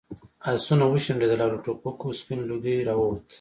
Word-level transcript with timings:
آسونه 0.49 0.85
وشڼېدل 0.87 1.39
او 1.43 1.49
له 1.53 1.59
ټوپکو 1.65 2.07
سپین 2.19 2.39
لوګی 2.49 2.85
راووت. 2.87 3.23